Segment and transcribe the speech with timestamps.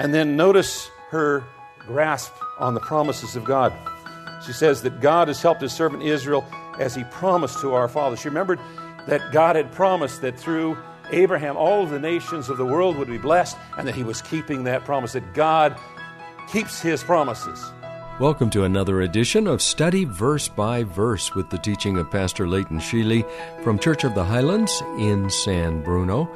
[0.00, 1.44] And then notice her
[1.78, 3.70] grasp on the promises of God.
[4.46, 6.42] She says that God has helped his servant Israel
[6.78, 8.20] as he promised to our fathers.
[8.22, 8.58] She remembered
[9.06, 10.78] that God had promised that through
[11.10, 14.22] Abraham all of the nations of the world would be blessed and that he was
[14.22, 15.78] keeping that promise, that God
[16.50, 17.62] keeps his promises.
[18.18, 22.78] Welcome to another edition of Study Verse by Verse with the teaching of Pastor Leighton
[22.78, 23.30] Sheely
[23.62, 26.34] from Church of the Highlands in San Bruno.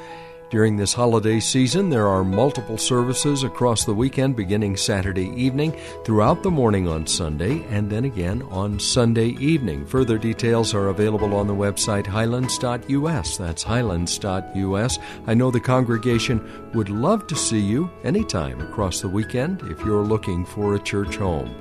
[0.54, 5.72] During this holiday season, there are multiple services across the weekend beginning Saturday evening,
[6.04, 9.84] throughout the morning on Sunday, and then again on Sunday evening.
[9.84, 13.36] Further details are available on the website highlands.us.
[13.36, 14.98] That's highlands.us.
[15.26, 20.04] I know the congregation would love to see you anytime across the weekend if you're
[20.04, 21.52] looking for a church home.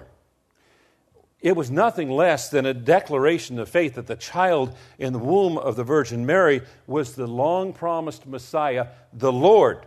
[1.45, 5.59] it was nothing less than a declaration of faith that the child in the womb
[5.59, 9.85] of the Virgin Mary was the long promised Messiah, the Lord,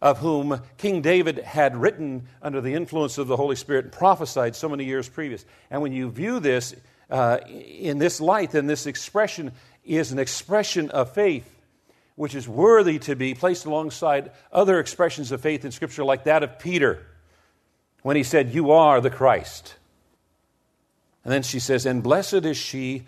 [0.00, 4.56] of whom King David had written under the influence of the Holy Spirit and prophesied
[4.56, 5.44] so many years previous.
[5.70, 6.74] And when you view this
[7.10, 9.52] uh, in this light, then this expression
[9.84, 11.54] is an expression of faith
[12.14, 16.42] which is worthy to be placed alongside other expressions of faith in Scripture, like that
[16.42, 17.04] of Peter
[18.00, 19.74] when he said, You are the Christ.
[21.24, 23.04] And then she says, And blessed is she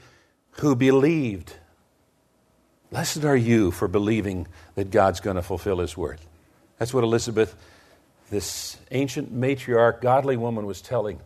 [0.53, 1.55] who believed.
[2.91, 6.21] Blessed are you for believing that God's going to fulfill his word.
[6.79, 7.57] That's what Elizabeth,
[8.31, 11.21] this ancient matriarch, godly woman, was telling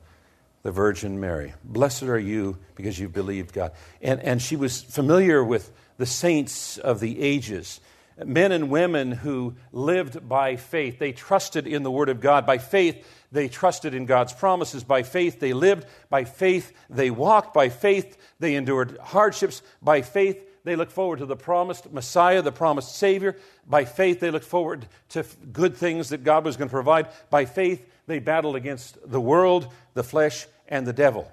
[0.63, 1.53] the Virgin Mary.
[1.65, 3.73] Blessed are you because you've believed God.
[4.01, 7.81] And, and she was familiar with the saints of the ages
[8.25, 10.99] men and women who lived by faith.
[10.99, 12.47] They trusted in the Word of God.
[12.47, 14.85] By faith, they trusted in God's promises.
[14.85, 15.87] By faith, they lived.
[16.11, 17.55] By faith, they walked.
[17.55, 19.63] By faith, they endured hardships.
[19.83, 23.37] By faith, they looked forward to the promised Messiah, the promised Savior.
[23.67, 27.09] By faith, they looked forward to good things that God was going to provide.
[27.31, 31.31] By faith, they battled against the world, the flesh, and the devil.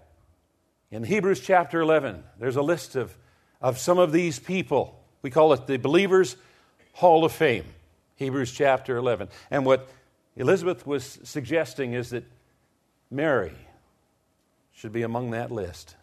[0.92, 3.18] In Hebrews chapter 11, there's a list of,
[3.60, 5.02] of some of these people.
[5.22, 6.38] We call it the Believers'
[6.96, 7.66] Hall of Fame.
[8.16, 9.28] Hebrews chapter 11.
[9.52, 9.90] And what
[10.38, 12.24] Elizabeth was suggesting is that
[13.12, 13.52] Mary
[14.74, 15.98] should be among that list.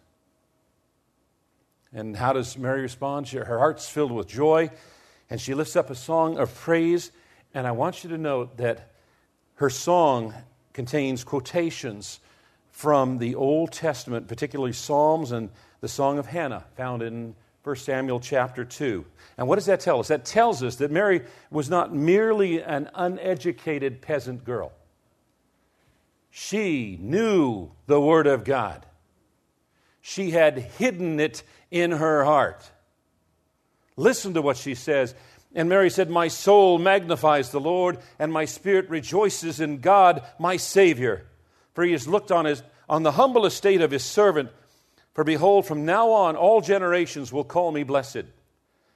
[1.91, 3.27] And how does Mary respond?
[3.27, 4.69] She, her heart's filled with joy,
[5.31, 7.11] and she lifts up a song of praise.
[7.55, 8.91] And I want you to note that
[9.55, 10.35] her song
[10.73, 12.19] contains quotations
[12.69, 15.49] from the Old Testament, particularly Psalms and
[15.81, 19.05] the Song of Hannah, found in 1 Samuel chapter 2.
[19.37, 20.09] And what does that tell us?
[20.09, 24.73] That tells us that Mary was not merely an uneducated peasant girl.
[26.29, 28.85] She knew the Word of God.
[30.01, 32.69] She had hidden it in her heart.
[33.95, 35.15] Listen to what she says.
[35.55, 40.57] And Mary said, My soul magnifies the Lord, and my spirit rejoices in God, my
[40.57, 41.25] Savior.
[41.73, 44.49] For he has looked on, his, on the humble estate of his servant.
[45.13, 48.25] For behold, from now on all generations will call me blessed.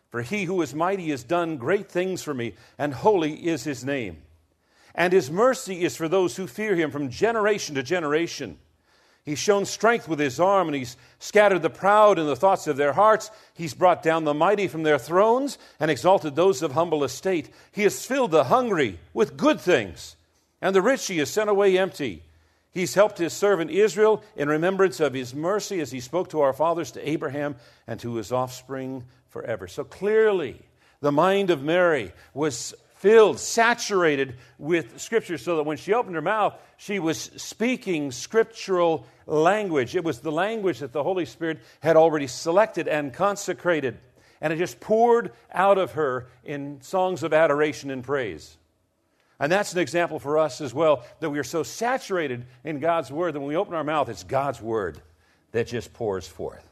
[0.10, 3.86] For he who is mighty has done great things for me, and holy is his
[3.86, 4.24] name.
[4.96, 8.58] And his mercy is for those who fear him from generation to generation.
[9.24, 12.78] He's shown strength with his arm, and he's scattered the proud in the thoughts of
[12.78, 13.30] their hearts.
[13.54, 17.50] He's brought down the mighty from their thrones and exalted those of humble estate.
[17.74, 20.16] He has filled the hungry with good things,
[20.62, 22.24] and the rich he has sent away empty.
[22.78, 26.54] He's helped his servant Israel in remembrance of his mercy as he spoke to our
[26.54, 27.56] fathers, to Abraham,
[27.88, 29.68] and to his offspring forever.
[29.68, 30.62] So clearly,
[31.02, 36.22] the mind of Mary was filled, saturated with Scripture, so that when she opened her
[36.22, 39.96] mouth, she was speaking scriptural language.
[39.96, 43.98] It was the language that the Holy Spirit had already selected and consecrated.
[44.40, 48.56] And it just poured out of her in songs of adoration and praise.
[49.40, 53.12] And that's an example for us as well that we are so saturated in God's
[53.12, 55.00] Word that when we open our mouth, it's God's Word
[55.52, 56.64] that just pours forth.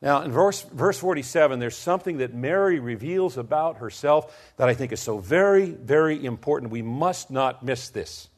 [0.00, 4.92] Now, in verse, verse 47, there's something that Mary reveals about herself that I think
[4.92, 6.70] is so very, very important.
[6.70, 8.28] We must not miss this.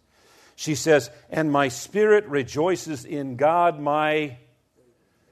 [0.57, 4.39] She says, And my spirit rejoices in God, my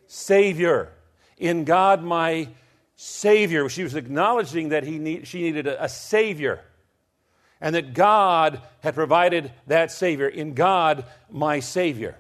[0.07, 0.93] Savior.
[1.39, 2.49] In God, my
[2.97, 3.69] Savior.
[3.71, 6.63] She was acknowledging that he need, she needed a, a Savior
[7.61, 10.29] and that God had provided that Savior.
[10.29, 12.17] In God, my Savior.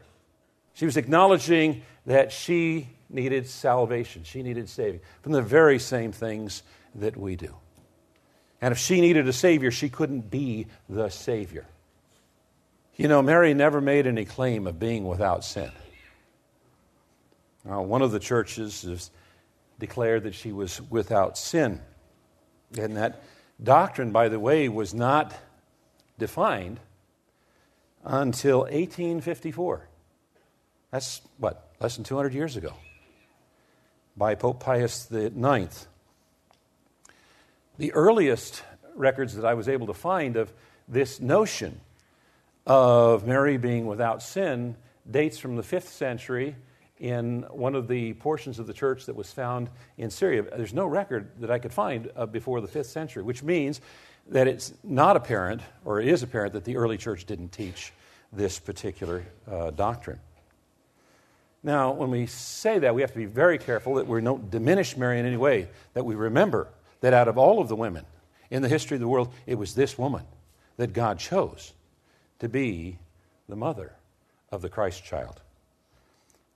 [0.75, 4.25] She was acknowledging that she needed salvation.
[4.25, 6.63] She needed saving from the very same things
[6.95, 7.55] that we do.
[8.61, 11.67] And if she needed a Savior, she couldn't be the Savior.
[12.97, 15.71] You know, Mary never made any claim of being without sin.
[17.65, 19.11] Now, one of the churches has
[19.79, 21.81] declared that she was without sin.
[22.77, 23.23] And that
[23.63, 25.35] doctrine, by the way, was not
[26.19, 26.81] defined
[28.05, 29.89] until 1854.
[30.91, 32.75] That's what, less than 200 years ago,
[34.17, 35.87] by Pope Pius IX.
[37.79, 38.63] The earliest
[38.95, 40.53] records that I was able to find of
[40.89, 41.81] this notion
[42.67, 44.77] of Mary being without sin
[45.09, 46.57] dates from the 5th century
[47.01, 50.43] in one of the portions of the church that was found in Syria.
[50.43, 53.81] There's no record that I could find uh, before the 5th century, which means
[54.29, 57.93] that it's not apparent, or it is apparent, that the early church didn't teach
[58.33, 60.21] this particular uh, doctrine.
[61.63, 64.97] Now, when we say that, we have to be very careful that we don't diminish
[64.97, 66.69] Mary in any way, that we remember
[67.01, 68.05] that out of all of the women
[68.51, 70.23] in the history of the world, it was this woman
[70.77, 71.73] that God chose
[72.39, 72.99] to be
[73.49, 73.93] the mother
[74.51, 75.41] of the Christ child.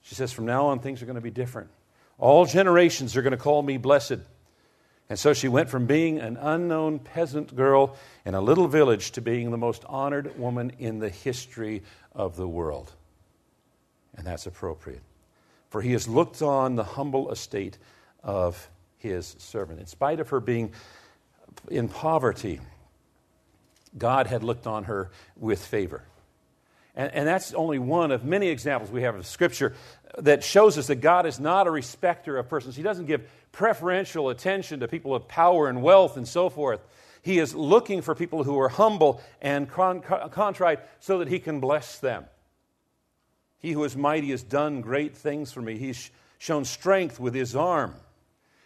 [0.03, 1.71] She says, From now on, things are going to be different.
[2.19, 4.19] All generations are going to call me blessed.
[5.09, 9.21] And so she went from being an unknown peasant girl in a little village to
[9.21, 11.83] being the most honored woman in the history
[12.15, 12.93] of the world.
[14.17, 15.03] And that's appropriate.
[15.71, 17.79] For he has looked on the humble estate
[18.23, 18.69] of
[18.99, 19.81] his servant.
[19.81, 20.73] In spite of her being
[21.71, 22.61] in poverty,
[23.99, 26.05] God had looked on her with favor.
[26.95, 29.75] And, and, that's only one of many examples we have of Scripture
[30.19, 32.77] that shows us that God is not a respecter of persons.
[32.77, 36.81] He doesn't give preferential attention to people of power and wealth and so forth.
[37.23, 41.61] He is looking for people who are humble and con- contrite so that He can
[41.61, 42.27] bless them.
[43.59, 45.79] He who is mighty has done great things for me.
[45.79, 47.95] He's shown strength with His arm.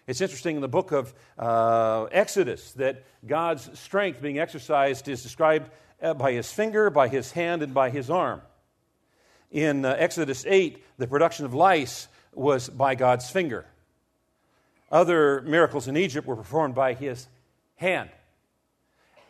[0.06, 5.70] It's interesting in the book of uh, Exodus that God's strength being exercised is described
[6.02, 8.42] uh, by his finger, by his hand, and by his arm.
[9.50, 13.66] In uh, Exodus 8, the production of lice was by God's finger.
[14.90, 17.26] Other miracles in Egypt were performed by his
[17.76, 18.10] hand.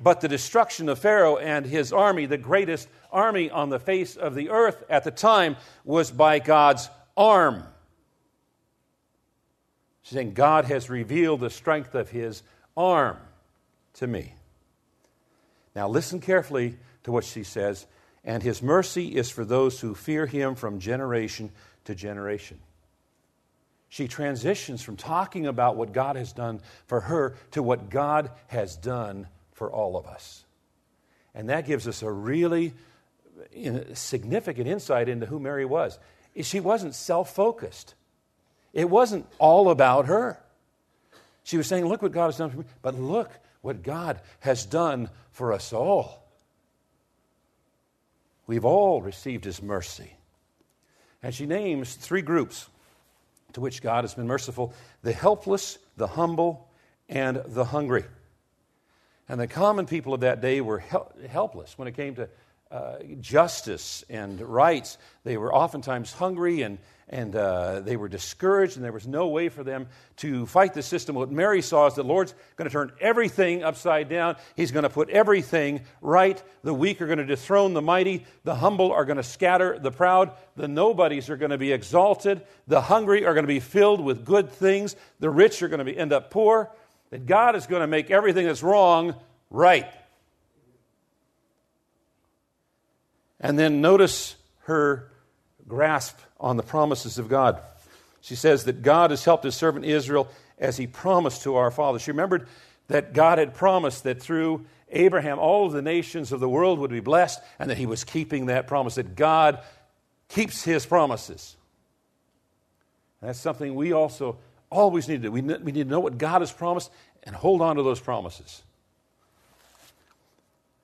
[0.00, 4.34] But the destruction of Pharaoh and his army, the greatest army on the face of
[4.34, 7.62] the earth at the time, was by God's arm.
[10.02, 12.42] She's saying, God has revealed the strength of his
[12.76, 13.16] arm
[13.94, 14.34] to me.
[15.76, 17.86] Now, listen carefully to what she says.
[18.24, 21.52] And his mercy is for those who fear him from generation
[21.84, 22.58] to generation.
[23.90, 28.74] She transitions from talking about what God has done for her to what God has
[28.74, 30.44] done for all of us.
[31.34, 32.72] And that gives us a really
[33.92, 35.98] significant insight into who Mary was.
[36.40, 37.94] She wasn't self focused,
[38.72, 40.42] it wasn't all about her.
[41.44, 43.30] She was saying, Look what God has done for me, but look
[43.62, 46.22] what God has done for us all.
[48.46, 50.12] We've all received His mercy.
[51.22, 52.68] And she names three groups
[53.54, 56.68] to which God has been merciful the helpless, the humble,
[57.08, 58.04] and the hungry.
[59.28, 62.28] And the common people of that day were hel- helpless when it came to
[62.70, 64.98] uh, justice and rights.
[65.24, 69.48] They were oftentimes hungry and and uh, they were discouraged, and there was no way
[69.48, 71.14] for them to fight the system.
[71.14, 74.36] What Mary saw is the Lord's going to turn everything upside down.
[74.56, 76.42] He's going to put everything right.
[76.64, 78.26] The weak are going to dethrone the mighty.
[78.42, 80.32] The humble are going to scatter the proud.
[80.56, 82.42] The nobodies are going to be exalted.
[82.66, 84.96] The hungry are going to be filled with good things.
[85.20, 86.72] The rich are going to be, end up poor.
[87.10, 89.14] That God is going to make everything that's wrong
[89.48, 89.86] right.
[93.40, 95.10] And then notice her
[95.68, 97.60] grasp on the promises of God.
[98.20, 100.28] She says that God has helped his servant Israel
[100.58, 102.02] as he promised to our fathers.
[102.02, 102.48] She remembered
[102.88, 106.90] that God had promised that through Abraham all of the nations of the world would
[106.90, 109.60] be blessed and that he was keeping that promise, that God
[110.28, 111.56] keeps his promises.
[113.20, 114.38] That's something we also
[114.70, 115.28] Always need to.
[115.28, 115.32] do.
[115.32, 116.90] we need to know what God has promised
[117.22, 118.62] and hold on to those promises.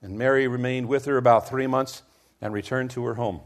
[0.00, 2.02] And Mary remained with her about three months
[2.42, 3.40] and returned to her home.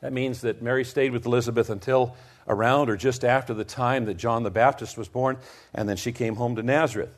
[0.00, 2.16] That means that Mary stayed with Elizabeth until
[2.48, 5.38] around or just after the time that John the Baptist was born,
[5.72, 7.14] and then she came home to Nazareth.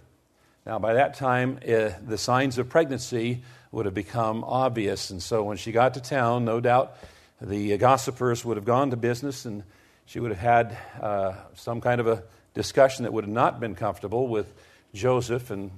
[0.67, 3.43] Now, by that time, uh, the signs of pregnancy
[3.73, 6.97] would have become obvious, and so when she got to town, no doubt
[7.41, 9.63] the gossipers would have gone to business and
[10.07, 12.23] she would have had uh, some kind of a
[12.55, 14.53] discussion that would have not been comfortable with
[14.95, 15.51] Joseph.
[15.51, 15.71] And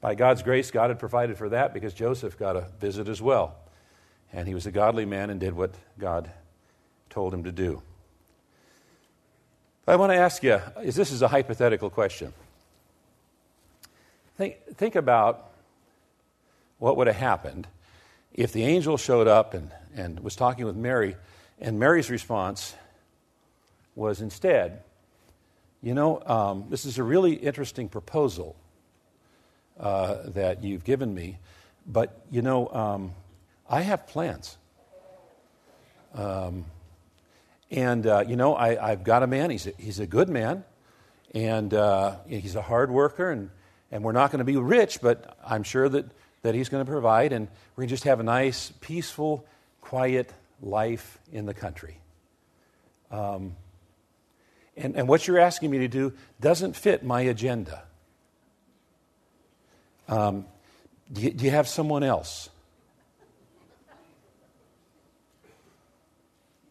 [0.00, 3.56] by God's grace, God had provided for that because Joseph got a visit as well.
[4.32, 6.30] And he was a godly man and did what God
[7.10, 7.82] told him to do.
[9.86, 12.34] I want to ask you is this is a hypothetical question.
[14.36, 15.50] Think, think about
[16.78, 17.66] what would have happened
[18.34, 21.16] if the angel showed up and, and was talking with Mary,
[21.58, 22.74] and Mary's response
[23.96, 24.82] was instead,
[25.82, 28.54] you know, um, this is a really interesting proposal
[29.80, 31.38] uh, that you've given me,
[31.86, 33.12] but, you know, um,
[33.68, 34.56] I have plans.
[36.14, 36.64] Um,
[37.70, 40.64] and, uh, you know, I, have got a man, he's a, he's a good man,
[41.34, 43.50] and uh, he's a hard worker, and,
[43.90, 46.06] and we're not going to be rich, but I'm sure that,
[46.42, 47.46] that he's going to provide, and
[47.76, 49.44] we're going to just have a nice, peaceful,
[49.82, 50.32] quiet
[50.62, 52.00] life in the country.
[53.10, 53.54] Um,
[54.76, 57.82] and, and what you're asking me to do doesn't fit my agenda.
[60.08, 60.46] Um,
[61.12, 62.48] do, you, do you have someone else?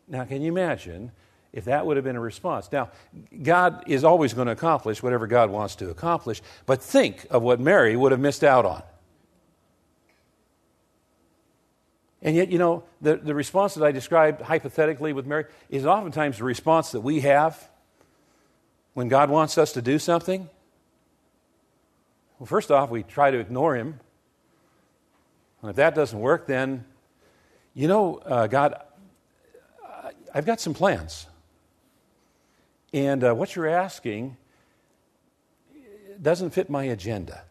[0.08, 1.12] Now, can you imagine
[1.54, 2.70] if that would have been a response?
[2.72, 2.92] Now,
[3.42, 7.60] God is always going to accomplish whatever God wants to accomplish, but think of what
[7.60, 8.84] Mary would have missed out on.
[12.22, 16.40] And yet, you know, the, the response that I described hypothetically with Mary is oftentimes
[16.40, 17.70] the response that we have
[18.98, 20.50] when God wants us to do something?
[22.40, 24.00] Well, first off, we try to ignore Him.
[25.62, 26.84] And if that doesn't work, then,
[27.76, 28.82] you know, uh, God,
[30.34, 31.28] I've got some plans.
[32.94, 34.38] And uh, what you're asking
[36.22, 37.44] doesn't fit my agenda.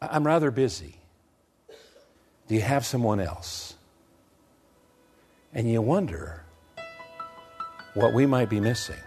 [0.00, 0.96] I'm rather busy.
[2.48, 3.74] Do you have someone else?
[5.52, 6.44] And you wonder
[7.94, 8.98] what we might be missing.